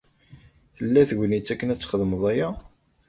[0.75, 2.49] Tella tegnit akken ad txedmeḍ aya?